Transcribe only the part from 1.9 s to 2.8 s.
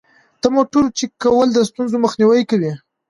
مخنیوی کوي.